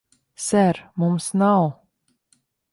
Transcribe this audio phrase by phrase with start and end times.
[0.45, 1.63] Ser, mums nav...